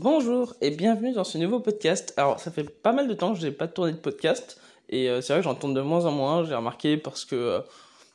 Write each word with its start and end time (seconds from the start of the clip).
Bonjour 0.00 0.54
et 0.60 0.72
bienvenue 0.72 1.12
dans 1.12 1.22
ce 1.22 1.38
nouveau 1.38 1.60
podcast. 1.60 2.14
Alors 2.16 2.40
ça 2.40 2.50
fait 2.50 2.64
pas 2.68 2.90
mal 2.90 3.06
de 3.06 3.14
temps 3.14 3.32
que 3.32 3.38
j'ai 3.38 3.52
pas 3.52 3.68
tourné 3.68 3.92
de 3.92 3.96
podcast 3.96 4.60
et 4.88 5.08
euh, 5.08 5.20
c'est 5.20 5.32
vrai 5.32 5.40
que 5.40 5.44
j'en 5.44 5.54
tourne 5.54 5.72
de 5.72 5.80
moins 5.82 6.04
en 6.04 6.10
moins, 6.10 6.44
j'ai 6.44 6.56
remarqué 6.56 6.96
parce 6.96 7.24
que 7.24 7.36
euh, 7.36 7.60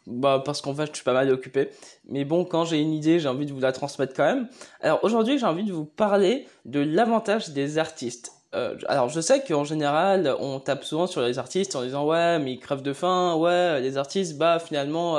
bah 0.06 0.44
parce 0.44 0.62
qu'en 0.62 0.76
fait 0.76 0.88
je 0.88 0.96
suis 0.96 1.06
pas 1.06 1.14
mal 1.14 1.32
occupé. 1.32 1.70
Mais 2.10 2.26
bon, 2.26 2.44
quand 2.44 2.66
j'ai 2.66 2.82
une 2.82 2.92
idée, 2.92 3.22
j'ai 3.22 3.30
envie 3.30 3.46
de 3.46 3.54
vous 3.54 3.62
la 3.62 3.72
transmettre 3.72 4.14
quand 4.14 4.26
même. 4.26 4.50
Alors 4.82 5.02
aujourd'hui, 5.04 5.40
j'ai 5.40 5.46
envie 5.46 5.64
de 5.64 5.72
vous 5.72 5.86
parler 5.86 6.48
de 6.66 6.82
l'avantage 6.82 7.52
des 7.52 7.78
artistes. 7.78 8.34
Euh, 8.56 8.76
alors 8.88 9.10
je 9.10 9.22
sais 9.22 9.44
qu'en 9.44 9.64
général, 9.64 10.36
on 10.40 10.60
tape 10.60 10.84
souvent 10.84 11.06
sur 11.08 11.22
les 11.22 11.38
artistes 11.38 11.76
en 11.76 11.84
disant 11.84 12.06
ouais, 12.06 12.40
mais 12.40 12.54
ils 12.54 12.60
crèvent 12.60 12.82
de 12.82 12.94
faim, 12.94 13.36
ouais, 13.36 13.80
les 13.82 13.98
artistes, 13.98 14.38
bah 14.38 14.60
finalement 14.60 15.18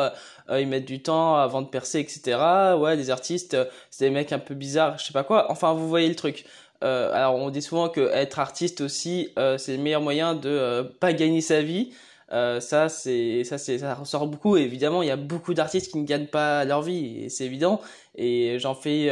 ils 0.51 0.67
mettent 0.67 0.85
du 0.85 1.01
temps 1.01 1.37
avant 1.37 1.63
de 1.63 1.69
percer, 1.69 2.01
etc. 2.01 2.75
Ouais, 2.77 2.97
les 2.97 3.11
artistes, 3.11 3.57
c'est 3.91 4.07
des 4.07 4.11
mecs 4.11 4.33
un 4.33 4.41
peu 4.41 4.55
bizarres, 4.55 4.99
je 4.99 5.05
sais 5.05 5.13
pas 5.13 5.23
quoi. 5.23 5.51
Enfin, 5.51 5.73
vous 5.75 5.89
voyez 5.89 6.09
le 6.09 6.17
truc. 6.17 6.45
Euh, 6.83 7.13
alors 7.13 7.35
on 7.35 7.51
dit 7.51 7.63
souvent 7.63 7.89
que 7.89 8.01
être 8.13 8.39
artiste 8.39 8.81
aussi, 8.81 9.31
euh, 9.39 9.59
c'est 9.59 9.77
le 9.77 9.83
meilleur 9.83 10.01
moyen 10.01 10.35
de 10.35 10.49
euh, 10.49 10.83
pas 10.83 11.13
gagner 11.13 11.43
sa 11.43 11.61
vie. 11.63 11.93
ça 12.31 12.89
c'est 12.89 13.45
ça 13.45 13.59
c'est 13.59 13.79
ça 13.79 13.95
ressort 13.95 14.27
beaucoup. 14.27 14.57
évidemment, 14.57 15.03
il 15.03 15.09
y 15.09 15.11
a 15.11 15.17
beaucoup 15.17 15.53
d'artistes 15.55 15.93
qui 15.93 15.99
ne 15.99 16.07
gagnent 16.07 16.27
pas 16.29 16.65
leur 16.65 16.83
vie, 16.83 17.29
c'est 17.31 17.45
évident. 17.45 17.81
Et 18.17 18.59
j'en 18.59 18.75
fais 18.75 19.11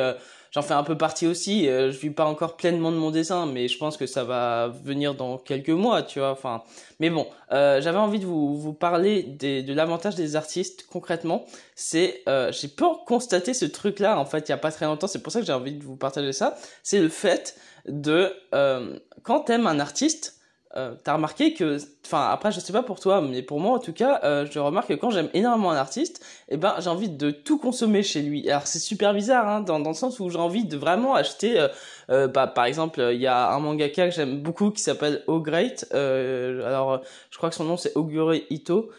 j'en 0.50 0.62
fais 0.62 0.74
un 0.74 0.82
peu 0.82 0.96
partie 0.96 1.26
aussi. 1.26 1.68
Euh, 1.68 1.90
je 1.90 1.98
vis 1.98 2.10
pas 2.10 2.26
encore 2.26 2.56
pleinement 2.56 2.90
de 2.92 2.96
mon 2.96 3.10
dessin, 3.10 3.46
mais 3.46 3.68
je 3.68 3.78
pense 3.78 3.96
que 3.96 4.06
ça 4.06 4.24
va 4.24 4.68
venir 4.84 5.14
dans 5.14 5.38
quelques 5.38 5.68
mois, 5.70 6.02
tu 6.02 6.18
vois. 6.18 6.30
Enfin, 6.30 6.62
mais 7.00 7.10
bon, 7.10 7.26
euh, 7.52 7.80
j'avais 7.80 7.98
envie 7.98 8.18
de 8.18 8.26
vous, 8.26 8.72
parler 8.72 9.22
de 9.22 9.72
l'avantage 9.72 10.14
des 10.14 10.36
artistes 10.36 10.86
concrètement. 10.90 11.44
C'est, 11.74 12.22
euh, 12.28 12.52
j'ai 12.52 12.68
pu 12.68 12.84
constater 13.06 13.54
ce 13.54 13.64
truc-là 13.64 14.18
en 14.18 14.24
fait 14.24 14.48
il 14.48 14.50
y 14.50 14.54
a 14.54 14.58
pas 14.58 14.72
très 14.72 14.86
longtemps. 14.86 15.06
C'est 15.06 15.22
pour 15.22 15.32
ça 15.32 15.40
que 15.40 15.46
j'ai 15.46 15.52
envie 15.52 15.72
de 15.72 15.84
vous 15.84 15.96
partager 15.96 16.32
ça. 16.32 16.56
C'est 16.82 17.00
le 17.00 17.08
fait 17.08 17.56
de 17.86 18.32
euh, 18.54 18.98
quand 19.22 19.40
t'aimes 19.40 19.66
un 19.66 19.80
artiste 19.80 20.37
euh, 20.76 20.94
t'as 21.02 21.14
remarqué 21.14 21.54
que, 21.54 21.78
enfin 22.04 22.28
après 22.30 22.52
je 22.52 22.60
sais 22.60 22.74
pas 22.74 22.82
pour 22.82 23.00
toi, 23.00 23.22
mais 23.22 23.42
pour 23.42 23.58
moi 23.58 23.76
en 23.76 23.78
tout 23.78 23.94
cas, 23.94 24.20
euh, 24.24 24.46
je 24.50 24.58
remarque 24.58 24.88
que 24.88 24.94
quand 24.94 25.10
j'aime 25.10 25.30
énormément 25.32 25.70
un 25.70 25.76
artiste, 25.76 26.22
eh 26.50 26.58
ben 26.58 26.74
j'ai 26.78 26.90
envie 26.90 27.08
de 27.08 27.30
tout 27.30 27.58
consommer 27.58 28.02
chez 28.02 28.20
lui. 28.20 28.48
Alors 28.50 28.66
c'est 28.66 28.78
super 28.78 29.14
bizarre, 29.14 29.48
hein, 29.48 29.60
dans, 29.62 29.80
dans 29.80 29.90
le 29.90 29.96
sens 29.96 30.20
où 30.20 30.28
j'ai 30.28 30.38
envie 30.38 30.64
de 30.64 30.76
vraiment 30.76 31.14
acheter, 31.14 31.58
euh, 31.58 31.68
euh 32.10 32.28
bah, 32.28 32.46
par 32.46 32.66
exemple 32.66 33.00
il 33.12 33.20
y 33.20 33.26
a 33.26 33.50
un 33.50 33.58
mangaka 33.60 34.08
que 34.08 34.14
j'aime 34.14 34.42
beaucoup 34.42 34.70
qui 34.70 34.82
s'appelle 34.82 35.24
O 35.26 35.40
Great. 35.40 35.86
Euh, 35.94 36.66
alors 36.66 37.00
je 37.30 37.38
crois 37.38 37.48
que 37.48 37.56
son 37.56 37.64
nom 37.64 37.78
c'est 37.78 37.96
Ogure 37.96 38.34
Ito, 38.50 38.90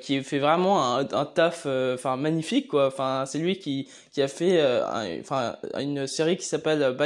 qui 0.00 0.22
fait 0.22 0.38
vraiment 0.38 0.96
un, 0.98 1.00
un 1.00 1.24
taf, 1.24 1.66
enfin 1.66 2.16
magnifique 2.16 2.68
quoi. 2.68 2.86
Enfin 2.86 3.24
c'est 3.26 3.38
lui 3.38 3.58
qui 3.58 3.88
qui 4.12 4.22
a 4.22 4.28
fait, 4.28 4.62
enfin 5.20 5.56
une 5.78 6.06
série 6.06 6.36
qui 6.36 6.46
s'appelle 6.46 6.96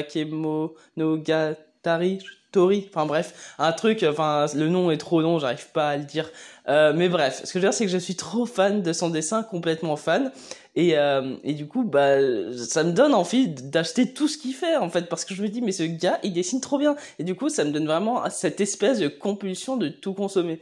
Bakemonogatari 1.83 2.19
Tori, 2.52 2.86
enfin 2.91 3.06
bref, 3.06 3.55
un 3.58 3.72
truc, 3.72 4.05
enfin 4.06 4.44
le 4.55 4.69
nom 4.69 4.91
est 4.91 4.98
trop 4.98 5.22
long, 5.22 5.38
j'arrive 5.38 5.69
pas 5.72 5.88
à 5.88 5.97
le 5.97 6.05
dire. 6.05 6.30
Euh, 6.69 6.92
mais 6.94 7.08
bref, 7.08 7.41
ce 7.44 7.52
que 7.52 7.58
je 7.58 7.64
veux 7.64 7.70
dire 7.70 7.72
c'est 7.72 7.86
que 7.86 7.91
je 7.91 7.97
suis 7.97 8.14
trop 8.14 8.44
fan 8.44 8.83
de 8.83 8.92
son 8.92 9.08
dessin, 9.08 9.42
complètement 9.42 9.97
fan. 9.97 10.30
Et, 10.77 10.98
euh, 10.98 11.36
et 11.44 11.55
du 11.55 11.66
coup, 11.66 11.83
bah, 11.84 12.16
ça 12.56 12.84
me 12.84 12.92
donne 12.92 13.14
envie 13.14 13.48
d'acheter 13.48 14.12
tout 14.12 14.28
ce 14.28 14.36
qu'il 14.38 14.55
fait, 14.55 14.77
en 14.77 14.88
fait, 14.91 15.08
parce 15.08 15.25
que 15.25 15.34
je 15.34 15.42
me 15.42 15.48
dis, 15.48 15.60
mais 15.60 15.72
ce 15.72 15.83
gars, 15.83 16.19
il 16.22 16.33
dessine 16.33 16.60
trop 16.60 16.78
bien. 16.78 16.94
Et 17.19 17.25
du 17.25 17.34
coup, 17.34 17.48
ça 17.50 17.64
me 17.64 17.72
donne 17.72 17.86
vraiment 17.86 18.28
cette 18.30 18.60
espèce 18.60 18.98
de 18.98 19.08
compulsion 19.08 19.77
de 19.77 19.88
tout 19.88 20.14
consommer. 20.14 20.60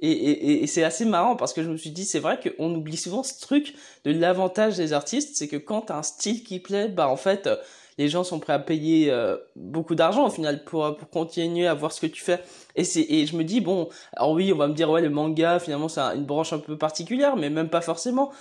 Et, 0.00 0.12
et, 0.12 0.62
et 0.62 0.66
c'est 0.68 0.84
assez 0.84 1.04
marrant 1.04 1.34
parce 1.34 1.52
que 1.52 1.62
je 1.64 1.70
me 1.70 1.76
suis 1.76 1.90
dit, 1.90 2.04
c'est 2.04 2.20
vrai 2.20 2.38
qu'on 2.38 2.72
oublie 2.74 2.96
souvent 2.96 3.24
ce 3.24 3.40
truc 3.40 3.74
de 4.04 4.12
l'avantage 4.12 4.76
des 4.76 4.92
artistes, 4.92 5.34
c'est 5.34 5.48
que 5.48 5.56
quand 5.56 5.82
t'as 5.82 5.96
un 5.98 6.02
style 6.04 6.44
qui 6.44 6.60
plaît, 6.60 6.88
bah 6.88 7.08
en 7.08 7.16
fait, 7.16 7.48
les 7.98 8.08
gens 8.08 8.24
sont 8.24 8.38
prêts 8.38 8.52
à 8.52 8.58
payer 8.58 9.10
euh, 9.10 9.36
beaucoup 9.56 9.94
d'argent 9.94 10.26
au 10.26 10.30
final 10.30 10.64
pour 10.64 10.96
pour 10.96 11.10
continuer 11.10 11.66
à 11.66 11.74
voir 11.74 11.92
ce 11.92 12.00
que 12.00 12.06
tu 12.06 12.22
fais. 12.22 12.40
Et 12.76 12.84
c'est 12.84 13.02
et 13.08 13.26
je 13.26 13.36
me 13.36 13.44
dis 13.44 13.60
bon 13.60 13.88
alors 14.14 14.32
oui 14.32 14.52
on 14.52 14.56
va 14.56 14.68
me 14.68 14.74
dire 14.74 14.88
ouais 14.90 15.02
le 15.02 15.10
manga 15.10 15.58
finalement 15.58 15.88
c'est 15.88 16.00
une 16.00 16.24
branche 16.24 16.52
un 16.52 16.58
peu 16.58 16.78
particulière 16.78 17.36
mais 17.36 17.50
même 17.50 17.68
pas 17.68 17.80
forcément 17.80 18.32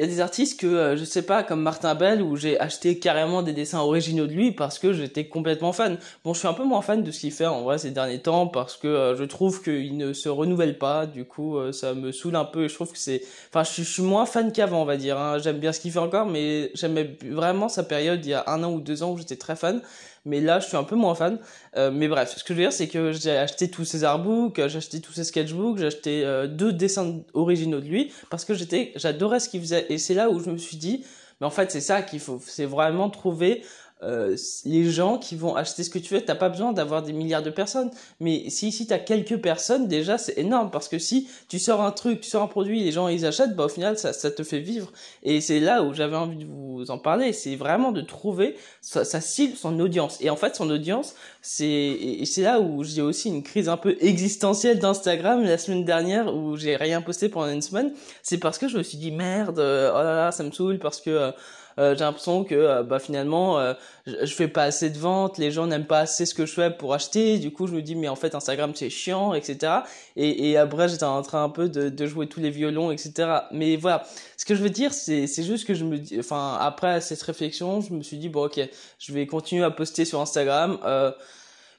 il 0.00 0.04
y 0.04 0.06
a 0.06 0.14
des 0.14 0.20
artistes 0.20 0.58
que 0.58 0.66
euh, 0.66 0.96
je 0.96 1.04
sais 1.04 1.20
pas 1.20 1.42
comme 1.42 1.60
Martin 1.60 1.94
Bell 1.94 2.22
où 2.22 2.34
j'ai 2.34 2.58
acheté 2.58 2.98
carrément 2.98 3.42
des 3.42 3.52
dessins 3.52 3.80
originaux 3.80 4.26
de 4.26 4.32
lui 4.32 4.50
parce 4.50 4.78
que 4.78 4.94
j'étais 4.94 5.26
complètement 5.26 5.74
fan. 5.74 5.98
Bon, 6.24 6.32
je 6.32 6.38
suis 6.38 6.48
un 6.48 6.54
peu 6.54 6.64
moins 6.64 6.80
fan 6.80 7.02
de 7.02 7.10
ce 7.10 7.20
qu'il 7.20 7.32
fait 7.32 7.44
en 7.44 7.60
vrai 7.60 7.76
ces 7.76 7.90
derniers 7.90 8.22
temps 8.22 8.46
parce 8.46 8.78
que 8.78 8.88
euh, 8.88 9.14
je 9.14 9.24
trouve 9.24 9.62
qu'il 9.62 9.98
ne 9.98 10.14
se 10.14 10.30
renouvelle 10.30 10.78
pas. 10.78 11.04
Du 11.04 11.26
coup, 11.26 11.58
euh, 11.58 11.72
ça 11.72 11.92
me 11.92 12.12
saoule 12.12 12.36
un 12.36 12.46
peu 12.46 12.64
et 12.64 12.68
je 12.70 12.74
trouve 12.74 12.90
que 12.92 12.98
c'est 12.98 13.20
enfin 13.52 13.62
je, 13.62 13.82
suis 13.82 14.02
moins 14.02 14.24
fan 14.24 14.52
qu'avant, 14.52 14.80
on 14.80 14.86
va 14.86 14.96
dire 14.96 15.18
hein. 15.18 15.36
J'aime 15.36 15.58
bien 15.58 15.70
ce 15.70 15.80
qu'il 15.80 15.92
fait 15.92 15.98
encore 15.98 16.24
mais 16.24 16.70
j'aimais 16.72 17.18
vraiment 17.22 17.68
sa 17.68 17.82
période 17.82 18.24
il 18.24 18.30
y 18.30 18.34
a 18.34 18.44
un 18.46 18.64
an 18.64 18.72
ou 18.72 18.80
deux 18.80 19.02
ans 19.02 19.10
où 19.12 19.18
j'étais 19.18 19.36
très 19.36 19.54
fan 19.54 19.82
mais 20.24 20.40
là 20.40 20.60
je 20.60 20.66
suis 20.66 20.76
un 20.76 20.84
peu 20.84 20.96
moins 20.96 21.14
fan. 21.14 21.38
Euh, 21.76 21.90
mais 21.90 22.08
bref, 22.08 22.34
ce 22.36 22.44
que 22.44 22.54
je 22.54 22.58
veux 22.58 22.64
dire 22.64 22.72
c'est 22.72 22.88
que 22.88 23.12
j'ai 23.12 23.36
acheté 23.36 23.70
tous 23.70 23.84
ses 23.84 24.04
artbooks, 24.04 24.56
j'ai 24.56 24.78
acheté 24.78 25.00
tous 25.00 25.12
ses 25.12 25.24
sketchbooks, 25.24 25.78
j'ai 25.78 25.86
acheté 25.86 26.24
euh, 26.24 26.46
deux 26.46 26.72
dessins 26.72 27.20
originaux 27.34 27.80
de 27.80 27.86
lui 27.86 28.12
parce 28.30 28.44
que 28.44 28.54
j'étais, 28.54 28.92
j'adorais 28.96 29.40
ce 29.40 29.48
qu'il 29.48 29.60
faisait 29.60 29.86
et 29.88 29.98
c'est 29.98 30.14
là 30.14 30.30
où 30.30 30.40
je 30.40 30.50
me 30.50 30.58
suis 30.58 30.76
dit, 30.76 31.04
mais 31.40 31.46
en 31.46 31.50
fait 31.50 31.70
c'est 31.70 31.80
ça 31.80 32.02
qu'il 32.02 32.20
faut, 32.20 32.40
c'est 32.44 32.66
vraiment 32.66 33.10
trouver 33.10 33.62
euh, 34.02 34.36
les 34.64 34.90
gens 34.90 35.18
qui 35.18 35.36
vont 35.36 35.54
acheter 35.54 35.82
ce 35.82 35.90
que 35.90 35.98
tu 35.98 36.14
veux, 36.14 36.22
t'as 36.22 36.34
pas 36.34 36.48
besoin 36.48 36.72
d'avoir 36.72 37.02
des 37.02 37.12
milliards 37.12 37.42
de 37.42 37.50
personnes. 37.50 37.90
Mais 38.18 38.48
si 38.48 38.72
si 38.72 38.86
t'as 38.86 38.98
quelques 38.98 39.36
personnes, 39.36 39.88
déjà 39.88 40.16
c'est 40.16 40.38
énorme 40.38 40.70
parce 40.70 40.88
que 40.88 40.98
si 40.98 41.28
tu 41.48 41.58
sors 41.58 41.82
un 41.82 41.90
truc, 41.90 42.22
tu 42.22 42.30
sors 42.30 42.42
un 42.42 42.46
produit, 42.46 42.82
les 42.82 42.92
gens 42.92 43.08
ils 43.08 43.26
achètent, 43.26 43.54
bah 43.54 43.66
au 43.66 43.68
final 43.68 43.98
ça 43.98 44.12
ça 44.12 44.30
te 44.30 44.42
fait 44.42 44.60
vivre. 44.60 44.90
Et 45.22 45.40
c'est 45.42 45.60
là 45.60 45.82
où 45.82 45.92
j'avais 45.92 46.16
envie 46.16 46.38
de 46.38 46.46
vous 46.46 46.90
en 46.90 46.98
parler, 46.98 47.32
c'est 47.34 47.56
vraiment 47.56 47.92
de 47.92 48.00
trouver 48.00 48.56
sa, 48.80 49.04
sa 49.04 49.20
cible, 49.20 49.56
son 49.56 49.78
audience. 49.80 50.16
Et 50.20 50.30
en 50.30 50.36
fait 50.36 50.56
son 50.56 50.70
audience, 50.70 51.14
c'est 51.42 52.20
c'est 52.24 52.42
là 52.42 52.60
où 52.60 52.82
j'ai 52.84 53.02
aussi 53.02 53.28
une 53.28 53.42
crise 53.42 53.68
un 53.68 53.76
peu 53.76 53.96
existentielle 54.00 54.78
d'Instagram 54.78 55.42
la 55.44 55.58
semaine 55.58 55.84
dernière 55.84 56.34
où 56.34 56.56
j'ai 56.56 56.76
rien 56.76 57.02
posté 57.02 57.28
pendant 57.28 57.52
une 57.52 57.62
semaine. 57.62 57.92
C'est 58.22 58.38
parce 58.38 58.56
que 58.56 58.68
je 58.68 58.78
me 58.78 58.82
suis 58.82 58.96
dit 58.98 59.10
merde, 59.10 59.58
oh 59.58 59.98
là 59.98 60.14
là 60.14 60.32
ça 60.32 60.42
me 60.42 60.50
saoule 60.52 60.78
parce 60.78 61.00
que 61.02 61.10
euh, 61.10 61.30
euh, 61.30 61.32
j'ai 61.78 62.04
l'impression 62.04 62.44
que 62.44 62.54
euh, 62.54 62.82
bah 62.82 62.98
finalement 62.98 63.58
euh, 63.58 63.74
je, 64.06 64.32
fais 64.34 64.48
pas 64.48 64.64
assez 64.64 64.90
de 64.90 64.98
ventes, 64.98 65.38
les 65.38 65.50
gens 65.50 65.66
n'aiment 65.66 65.86
pas 65.86 66.00
assez 66.00 66.26
ce 66.26 66.34
que 66.34 66.46
je 66.46 66.52
fais 66.52 66.70
pour 66.70 66.94
acheter. 66.94 67.38
Du 67.38 67.52
coup, 67.52 67.66
je 67.66 67.72
me 67.72 67.82
dis 67.82 67.94
mais 67.94 68.08
en 68.08 68.16
fait 68.16 68.34
Instagram 68.34 68.72
c'est 68.74 68.90
chiant, 68.90 69.34
etc. 69.34 69.72
Et, 70.16 70.50
et 70.50 70.56
après 70.56 70.88
j'étais 70.88 71.04
en 71.04 71.22
train 71.22 71.44
un 71.44 71.48
peu 71.48 71.68
de, 71.68 71.88
de 71.88 72.06
jouer 72.06 72.26
tous 72.26 72.40
les 72.40 72.50
violons, 72.50 72.90
etc. 72.90 73.28
Mais 73.52 73.76
voilà, 73.76 74.04
ce 74.36 74.44
que 74.44 74.54
je 74.54 74.62
veux 74.62 74.70
dire 74.70 74.92
c'est 74.92 75.26
c'est 75.26 75.42
juste 75.42 75.66
que 75.66 75.74
je 75.74 75.84
me 75.84 75.98
dis, 75.98 76.18
enfin 76.18 76.58
après 76.60 77.00
cette 77.00 77.22
réflexion, 77.22 77.80
je 77.80 77.92
me 77.92 78.02
suis 78.02 78.18
dit 78.18 78.28
bon 78.28 78.46
ok, 78.46 78.60
je 78.98 79.12
vais 79.12 79.26
continuer 79.26 79.64
à 79.64 79.70
poster 79.70 80.04
sur 80.04 80.20
Instagram. 80.20 80.78
Euh, 80.84 81.12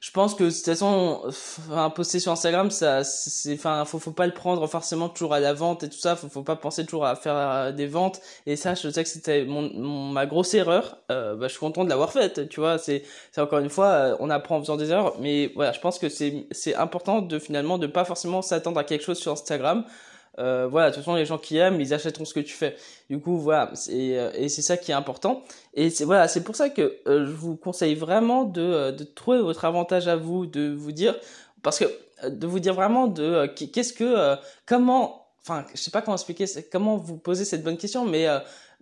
je 0.02 0.10
pense 0.10 0.34
que 0.34 0.42
de 0.42 0.50
toute 0.50 0.64
façon 0.64 1.22
enfin 1.26 1.88
poster 1.90 2.18
sur 2.18 2.32
Instagram 2.32 2.72
ça 2.72 3.04
c'est 3.04 3.54
enfin 3.54 3.84
faut 3.84 4.00
faut 4.00 4.10
pas 4.10 4.26
le 4.26 4.32
prendre 4.34 4.66
forcément 4.66 5.08
toujours 5.08 5.32
à 5.32 5.38
la 5.38 5.52
vente 5.52 5.84
et 5.84 5.88
tout 5.88 5.98
ça. 5.98 6.16
Faut 6.16 6.28
faut 6.28 6.42
pas 6.42 6.56
penser 6.56 6.84
toujours 6.84 7.06
à 7.06 7.14
faire 7.14 7.36
euh, 7.36 7.70
des 7.70 7.86
ventes. 7.86 8.20
Et 8.46 8.56
ça 8.56 8.74
je 8.74 8.90
sais 8.90 9.04
que 9.04 9.08
c'était 9.08 9.44
mon, 9.44 9.70
ma 10.10 10.26
grosse 10.26 10.54
erreur. 10.54 10.98
Euh, 11.12 11.36
bah, 11.36 11.46
je 11.46 11.52
suis 11.52 11.60
content 11.60 11.84
de 11.84 11.88
l'avoir 11.88 12.12
faite 12.12 12.48
tu 12.48 12.58
vois. 12.58 12.78
C'est 12.78 13.04
c'est 13.30 13.40
encore 13.40 13.60
une 13.60 13.70
fois 13.70 13.86
euh, 13.86 14.16
on 14.18 14.28
apprend 14.28 14.56
en 14.56 14.60
faisant 14.60 14.76
des 14.76 14.90
erreurs. 14.90 15.14
Mais 15.20 15.52
voilà 15.54 15.70
je 15.70 15.78
pense 15.78 16.00
que 16.00 16.08
c'est 16.08 16.48
c'est 16.50 16.74
important 16.74 17.22
de 17.22 17.38
finalement 17.38 17.78
de 17.78 17.86
pas 17.86 18.04
forcément 18.04 18.42
s'attendre 18.42 18.80
à 18.80 18.84
quelque 18.84 19.04
chose 19.04 19.18
sur 19.18 19.30
Instagram 19.30 19.84
euh, 20.38 20.66
voilà, 20.70 20.90
de 20.90 20.94
toute 20.94 21.04
façon, 21.04 21.14
les 21.14 21.26
gens 21.26 21.38
qui 21.38 21.58
aiment, 21.58 21.80
ils 21.80 21.92
achèteront 21.92 22.24
ce 22.24 22.34
que 22.34 22.40
tu 22.40 22.54
fais. 22.54 22.76
Du 23.10 23.20
coup, 23.20 23.38
voilà, 23.38 23.72
et, 23.90 24.18
euh, 24.18 24.30
et 24.34 24.48
c'est 24.48 24.62
ça 24.62 24.76
qui 24.76 24.90
est 24.90 24.94
important. 24.94 25.42
Et 25.74 25.90
c'est 25.90 26.04
voilà, 26.04 26.28
c'est 26.28 26.42
pour 26.42 26.56
ça 26.56 26.70
que 26.70 26.98
euh, 27.06 27.26
je 27.26 27.32
vous 27.32 27.56
conseille 27.56 27.94
vraiment 27.94 28.44
de, 28.44 28.92
de 28.92 29.04
trouver 29.04 29.40
votre 29.40 29.64
avantage 29.64 30.08
à 30.08 30.16
vous, 30.16 30.46
de 30.46 30.72
vous 30.72 30.92
dire, 30.92 31.14
parce 31.62 31.78
que 31.78 31.84
de 32.28 32.46
vous 32.46 32.60
dire 32.60 32.74
vraiment 32.74 33.08
de 33.08 33.46
qu'est-ce 33.46 33.92
que, 33.92 34.36
comment, 34.64 35.26
enfin, 35.42 35.66
je 35.74 35.80
sais 35.80 35.90
pas 35.90 36.02
comment 36.02 36.16
expliquer, 36.16 36.46
comment 36.70 36.96
vous 36.96 37.18
poser 37.18 37.44
cette 37.44 37.62
bonne 37.62 37.76
question, 37.76 38.04
mais 38.04 38.26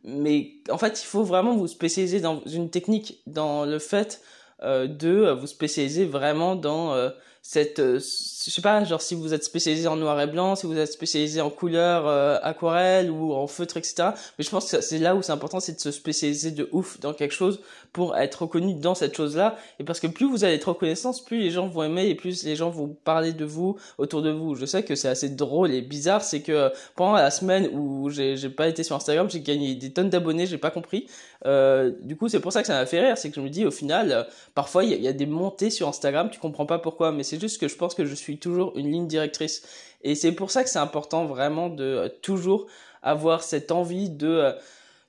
mais 0.05 0.53
en 0.71 0.78
fait, 0.78 1.03
il 1.03 1.06
faut 1.06 1.25
vraiment 1.25 1.56
vous 1.56 1.66
spécialiser 1.66 2.21
dans 2.21 2.43
une 2.47 2.71
technique, 2.71 3.22
dans 3.27 3.65
le 3.65 3.78
fait 3.78 4.21
de 4.62 5.31
vous 5.31 5.47
spécialiser 5.47 6.04
vraiment 6.04 6.54
dans 6.54 6.95
cette 7.42 7.78
euh, 7.78 7.98
je 7.98 8.51
sais 8.51 8.63
pas 8.63 8.84
genre 8.84 9.03
si 9.03 9.15
vous 9.15 9.34
êtes 9.34 9.45
spécialisé 9.45 9.89
en 9.89 9.97
noir 9.97 10.21
et 10.21 10.27
blanc 10.27 10.57
si 10.57 10.66
vous 10.66 10.77
êtes 10.77 10.92
spécialisé 10.92 11.41
en 11.41 11.51
couleur 11.51 12.07
euh, 12.07 12.39
aquarelle 12.42 13.10
ou 13.10 13.33
en 13.33 13.47
feutre 13.47 13.77
etc 13.77 14.10
mais 14.39 14.45
je 14.45 14.51
pense 14.51 14.71
que 14.71 14.81
c'est 14.81 14.98
là 14.98 15.15
où 15.15 15.22
c'est 15.22 15.33
important 15.33 15.60
c'est 15.60 15.75
de 15.75 15.81
se 15.81 15.91
spécialiser 15.91 16.51
de 16.51 16.69
ouf 16.72 17.01
dans 17.01 17.13
quelque 17.13 17.34
chose 17.34 17.60
pour 17.92 18.16
être 18.16 18.42
reconnu 18.42 18.75
dans 18.75 18.95
cette 18.95 19.16
chose 19.16 19.37
là 19.37 19.57
et 19.78 19.84
parce 19.84 20.01
que 20.01 20.07
plus 20.07 20.27
vous 20.27 20.45
allez 20.45 20.54
être 20.54 20.69
reconnaissant 20.69 21.13
plus 21.25 21.41
les 21.41 21.51
gens 21.51 21.69
vont 21.69 21.83
aimer 21.83 22.09
et 22.09 22.15
plus 22.15 22.45
les 22.45 22.57
gens 22.57 22.71
vont 22.71 22.97
parler 23.04 23.33
de 23.33 23.45
vous 23.45 23.77
autour 23.98 24.22
de 24.22 24.31
vous. 24.31 24.54
Je 24.54 24.66
sais 24.66 24.83
que 24.83 24.95
c'est 24.95 25.09
assez 25.09 25.28
drôle 25.28 25.72
et 25.72 25.83
bizarre 25.83 26.22
c'est 26.22 26.42
que 26.42 26.71
pendant 26.97 27.15
la 27.15 27.31
semaine 27.31 27.69
où 27.72 28.10
j'ai 28.10 28.37
j'ai 28.37 28.48
pas 28.48 28.69
été 28.69 28.83
sur 28.83 28.97
Instagram 28.97 29.28
j'ai 29.31 29.41
gagné 29.41 29.75
des 29.75 29.92
tonnes 29.92 30.10
d'abonnés 30.10 30.47
j'ai 30.47 30.59
pas 30.59 30.71
compris. 30.71 31.07
Euh, 31.47 31.92
du 32.03 32.16
coup 32.16 32.28
c'est 32.28 32.41
pour 32.41 32.53
ça 32.53 32.60
que 32.60 32.66
ça 32.66 32.75
m'a 32.75 32.87
fait 32.87 33.01
rire 33.01 33.16
c'est 33.16 33.31
que 33.31 33.37
je 33.37 33.41
me 33.41 33.48
dis 33.48 33.65
au 33.65 33.71
final 33.71 34.27
parfois 34.54 34.84
il 34.84 34.92
y, 34.92 35.03
y, 35.03 35.09
a 35.09 35.13
des 35.13 35.27
montées 35.27 35.71
sur 35.71 35.89
Instagram 35.89 36.28
tu 36.31 36.39
comprends 36.39 36.66
pas 36.66 36.78
pourquoi 36.78 37.13
mais 37.13 37.22
c'est 37.30 37.41
juste 37.41 37.60
que 37.60 37.68
je 37.68 37.77
pense 37.77 37.94
que 37.94 38.04
je 38.04 38.15
suis 38.15 38.38
toujours 38.38 38.77
une 38.77 38.91
ligne 38.91 39.06
directrice. 39.06 39.62
Et 40.03 40.16
c'est 40.16 40.32
pour 40.32 40.50
ça 40.50 40.65
que 40.65 40.71
c'est 40.71 40.80
important 40.80 41.24
vraiment 41.27 41.68
de 41.68 41.84
euh, 41.84 42.09
toujours 42.22 42.66
avoir 43.03 43.44
cette 43.44 43.71
envie 43.71 44.10
de, 44.10 44.27
euh, 44.27 44.53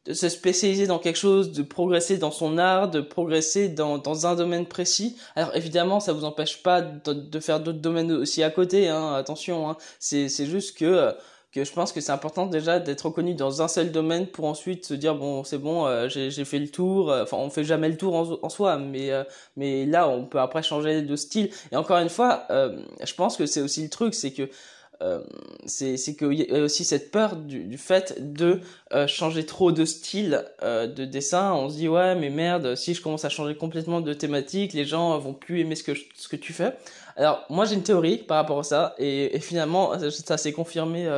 de 0.05 0.13
se 0.13 0.29
spécialiser 0.29 0.85
dans 0.85 0.99
quelque 0.99 1.17
chose, 1.17 1.51
de 1.51 1.63
progresser 1.63 2.17
dans 2.17 2.29
son 2.29 2.59
art, 2.59 2.91
de 2.91 3.01
progresser 3.01 3.69
dans, 3.69 4.27
un 4.27 4.35
domaine 4.35 4.67
précis. 4.67 5.17
Alors 5.35 5.55
évidemment, 5.55 5.99
ça 5.99 6.13
vous 6.13 6.25
empêche 6.25 6.61
pas 6.61 6.81
de, 6.81 7.13
de 7.13 7.39
faire 7.39 7.59
d'autres 7.59 7.79
domaines 7.79 8.11
aussi 8.11 8.43
à 8.43 8.51
côté, 8.51 8.87
hein, 8.87 9.13
attention, 9.15 9.67
hein. 9.67 9.77
c'est 9.99 10.29
juste 10.45 10.77
que 10.77 10.85
euh, 10.85 11.11
que 11.51 11.63
je 11.65 11.71
pense 11.73 11.91
que 11.91 11.99
c'est 11.99 12.11
important 12.11 12.45
déjà 12.45 12.79
d'être 12.79 13.07
reconnu 13.07 13.35
dans 13.35 13.61
un 13.61 13.67
seul 13.67 13.91
domaine 13.91 14.27
pour 14.27 14.45
ensuite 14.45 14.85
se 14.85 14.93
dire 14.93 15.15
bon 15.15 15.43
c'est 15.43 15.57
bon 15.57 15.85
euh, 15.85 16.07
j'ai 16.09 16.45
fait 16.45 16.59
le 16.59 16.69
tour. 16.69 17.13
Enfin 17.21 17.37
on 17.37 17.49
fait 17.49 17.63
jamais 17.63 17.89
le 17.89 17.97
tour 17.97 18.15
en, 18.15 18.39
en 18.41 18.49
soi 18.49 18.77
mais 18.77 19.11
euh, 19.11 19.23
mais 19.57 19.85
là 19.85 20.07
on 20.07 20.25
peut 20.25 20.39
après 20.39 20.63
changer 20.63 21.01
de 21.01 21.15
style. 21.15 21.49
Et 21.71 21.75
encore 21.75 21.97
une 21.97 22.09
fois 22.09 22.47
je 22.49 23.13
pense 23.15 23.37
que 23.37 23.45
c'est 23.45 23.61
aussi 23.61 23.83
le 23.83 23.89
truc 23.89 24.13
c'est 24.13 24.31
que 24.31 24.49
euh, 25.01 25.19
c'est 25.65 25.97
qu'il 26.15 26.33
y 26.33 26.55
a 26.55 26.61
aussi 26.61 26.83
cette 26.83 27.11
peur 27.11 27.35
du, 27.35 27.63
du 27.63 27.77
fait 27.77 28.33
de 28.33 28.61
euh, 28.93 29.07
changer 29.07 29.45
trop 29.45 29.71
de 29.71 29.83
style 29.83 30.45
euh, 30.61 30.85
de 30.85 31.05
dessin. 31.05 31.53
On 31.53 31.69
se 31.69 31.75
dit 31.75 31.87
ouais 31.87 32.15
mais 32.15 32.29
merde, 32.29 32.75
si 32.75 32.93
je 32.93 33.01
commence 33.01 33.25
à 33.25 33.29
changer 33.29 33.55
complètement 33.55 34.01
de 34.01 34.13
thématique, 34.13 34.73
les 34.73 34.85
gens 34.85 35.17
vont 35.17 35.33
plus 35.33 35.59
aimer 35.61 35.75
ce 35.75 35.83
que, 35.83 35.93
ce 36.15 36.27
que 36.27 36.35
tu 36.35 36.53
fais. 36.53 36.73
Alors 37.15 37.43
moi 37.49 37.65
j'ai 37.65 37.75
une 37.75 37.83
théorie 37.83 38.17
par 38.17 38.37
rapport 38.37 38.59
à 38.59 38.63
ça 38.63 38.95
et, 38.99 39.35
et 39.35 39.39
finalement 39.39 39.93
ça 40.09 40.37
s'est 40.37 40.53
confirmé 40.53 41.09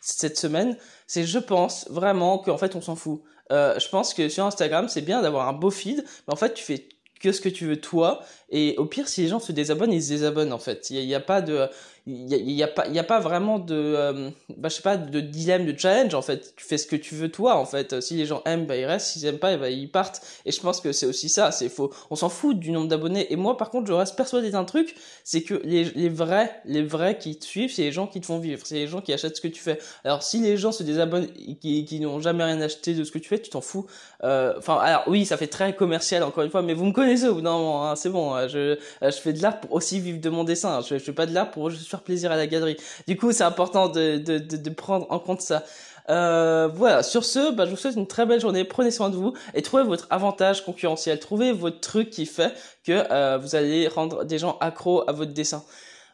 cette 0.00 0.36
semaine. 0.36 0.76
C'est 1.06 1.24
je 1.24 1.38
pense 1.38 1.88
vraiment 1.90 2.38
qu'en 2.38 2.58
fait 2.58 2.76
on 2.76 2.80
s'en 2.80 2.96
fout. 2.96 3.22
je 3.50 3.88
pense 3.88 4.14
que 4.14 4.28
sur 4.28 4.44
Instagram 4.44 4.88
c'est 4.88 5.02
bien 5.02 5.22
d'avoir 5.22 5.48
un 5.48 5.52
beau 5.52 5.70
feed, 5.70 6.04
mais 6.26 6.34
en 6.34 6.36
fait 6.36 6.54
tu 6.54 6.62
fais 6.62 6.88
que 7.20 7.32
ce 7.32 7.40
que 7.40 7.48
tu 7.48 7.66
veux 7.66 7.80
toi 7.80 8.22
et 8.50 8.74
au 8.78 8.86
pire 8.86 9.08
si 9.08 9.22
les 9.22 9.28
gens 9.28 9.40
se 9.40 9.52
désabonnent 9.52 9.92
ils 9.92 10.02
se 10.02 10.08
désabonnent 10.08 10.52
en 10.52 10.58
fait. 10.58 10.90
Il 10.90 11.06
n'y 11.06 11.14
a, 11.14 11.20
pas 11.20 11.40
de 11.40 11.68
il 12.06 12.50
y 12.50 12.62
a, 12.62 12.68
pas 12.68 12.88
y 12.88 12.98
a 12.98 13.04
pas 13.04 13.20
vraiment 13.20 13.58
de 13.58 13.74
euh, 13.74 14.30
bah 14.56 14.68
je 14.68 14.76
sais 14.76 14.82
pas 14.82 14.96
de 14.96 15.20
dilemme 15.20 15.66
de 15.66 15.78
challenge 15.78 16.14
en 16.14 16.22
fait. 16.22 16.54
Tu 16.56 16.64
fais 16.64 16.78
ce 16.78 16.86
que 16.86 16.96
tu 16.96 17.14
veux 17.14 17.30
toi 17.30 17.56
en 17.56 17.66
fait. 17.66 18.00
Si 18.00 18.14
les 18.14 18.26
gens 18.26 18.42
aiment 18.46 18.66
bah 18.66 18.76
ils 18.76 18.86
restent. 18.86 19.08
S'ils 19.08 19.26
aiment 19.26 19.38
pas 19.38 19.56
bah, 19.56 19.68
ils 19.68 19.90
partent. 19.90 20.22
Et 20.46 20.52
je 20.52 20.60
pense 20.60 20.80
que 20.80 20.92
c'est 20.92 21.06
aussi 21.06 21.28
ça. 21.28 21.52
C'est 21.52 21.68
faux. 21.68 21.92
On 22.10 22.16
s'en 22.16 22.28
fout 22.28 22.58
du 22.58 22.72
nombre 22.72 22.88
d'abonnés. 22.88 23.32
Et 23.32 23.36
moi 23.36 23.56
par 23.56 23.70
contre 23.70 23.86
je 23.86 23.92
reste 23.92 24.16
persuadé 24.16 24.50
d'un 24.50 24.64
truc 24.64 24.94
c'est 25.24 25.42
que 25.42 25.60
les, 25.64 26.08
vrais 26.08 26.60
les 26.64 26.82
vrais 26.82 27.18
qui 27.18 27.38
te 27.38 27.44
suivent 27.44 27.72
c'est 27.72 27.82
les 27.82 27.92
gens 27.92 28.06
qui 28.06 28.20
te 28.20 28.26
font 28.26 28.38
vivre. 28.38 28.62
C'est 28.64 28.76
les 28.76 28.86
gens 28.86 29.00
qui 29.00 29.12
achètent 29.12 29.36
ce 29.36 29.42
que 29.42 29.48
tu 29.48 29.60
fais. 29.60 29.78
Alors 30.04 30.22
si 30.22 30.40
les 30.40 30.56
gens 30.56 30.72
se 30.72 30.82
désabonnent 30.82 31.28
qui, 31.60 31.84
qui 31.84 32.00
n'ont 32.00 32.20
jamais 32.20 32.44
rien 32.44 32.60
acheté 32.62 32.94
de 32.94 33.04
ce 33.04 33.12
que 33.12 33.18
tu 33.18 33.28
fais 33.28 33.38
tu 33.38 33.50
t'en 33.50 33.60
fous. 33.60 33.86
Euh, 34.24 34.54
enfin 34.56 34.78
alors 34.78 35.04
oui 35.06 35.26
ça 35.26 35.36
fait 35.36 35.46
très 35.46 35.76
commercial 35.76 36.22
encore 36.22 36.44
une 36.44 36.50
fois 36.50 36.62
mais 36.62 36.74
vous 36.74 36.86
me 36.86 36.92
connaissez 36.92 37.28
au 37.28 37.34
bout 37.34 37.42
d'un 37.42 37.52
moment 37.52 37.88
hein, 37.88 37.96
c'est 37.96 38.10
bon 38.10 38.39
hein, 38.40 38.48
je 38.48 38.76
je 39.02 39.10
fais 39.10 39.32
de 39.32 39.42
l'art 39.42 39.60
pour 39.60 39.72
aussi 39.72 40.00
vivre 40.00 40.20
de 40.20 40.30
mon 40.30 40.44
dessin 40.44 40.80
je, 40.80 40.98
je 40.98 41.02
fais 41.02 41.12
pas 41.12 41.26
de 41.26 41.34
l'art 41.34 41.50
pour 41.50 41.70
juste 41.70 41.88
faire 41.88 42.02
plaisir 42.02 42.32
à 42.32 42.36
la 42.36 42.46
galerie. 42.46 42.76
Du 43.06 43.16
coup, 43.16 43.32
c'est 43.32 43.44
important 43.44 43.88
de, 43.88 44.18
de, 44.18 44.38
de, 44.38 44.56
de, 44.56 44.70
prendre 44.70 45.06
en 45.10 45.18
compte 45.18 45.40
ça. 45.40 45.64
Euh, 46.08 46.68
voilà, 46.74 47.02
sur 47.02 47.24
ce, 47.24 47.52
bah, 47.52 47.66
je 47.66 47.70
vous 47.70 47.76
souhaite 47.76 47.96
une 47.96 48.06
très 48.06 48.26
belle 48.26 48.40
journée, 48.40 48.64
prenez 48.64 48.90
soin 48.90 49.10
de 49.10 49.16
vous 49.16 49.34
et 49.54 49.62
trouvez 49.62 49.84
votre 49.84 50.06
avantage 50.10 50.64
concurrentiel, 50.64 51.20
trouvez 51.20 51.52
votre 51.52 51.80
truc 51.80 52.10
qui 52.10 52.26
fait 52.26 52.52
que 52.84 53.04
euh, 53.10 53.38
vous 53.38 53.54
allez 53.54 53.86
rendre 53.86 54.24
des 54.24 54.38
gens 54.38 54.56
accros 54.60 55.08
à 55.08 55.12
votre 55.12 55.32
dessin. 55.32 55.62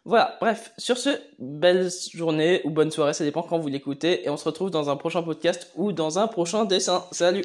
Voilà, 0.05 0.37
bref, 0.41 0.73
sur 0.79 0.99
ce, 0.99 1.11
belle 1.39 1.91
journée 2.15 2.61
ou 2.65 2.71
bonne 2.71 2.91
soirée, 2.91 3.15
ça 3.15 3.25
dépend 3.25 3.43
quand 3.43 3.59
vous 3.59 3.69
l'écoutez 3.69 4.25
et 4.25 4.31
on 4.31 4.37
se 4.37 4.45
retrouve 4.45 4.71
dans 4.71 4.89
un 4.91 4.97
prochain 4.97 5.23
podcast 5.23 5.71
ou 5.77 5.93
dans 5.93 6.19
un 6.19 6.29
prochain 6.29 6.65
dessin. 6.65 7.05
Salut 7.11 7.45